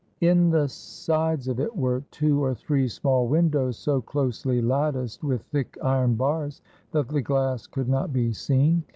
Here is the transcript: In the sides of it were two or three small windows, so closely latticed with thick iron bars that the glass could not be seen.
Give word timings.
In 0.21 0.49
the 0.49 0.67
sides 0.67 1.47
of 1.47 1.59
it 1.59 1.75
were 1.77 2.03
two 2.09 2.43
or 2.43 2.55
three 2.55 2.87
small 2.87 3.27
windows, 3.27 3.77
so 3.77 4.01
closely 4.01 4.59
latticed 4.59 5.23
with 5.23 5.43
thick 5.43 5.77
iron 5.83 6.15
bars 6.15 6.63
that 6.91 7.07
the 7.09 7.21
glass 7.21 7.67
could 7.67 7.87
not 7.87 8.11
be 8.11 8.33
seen. 8.33 8.83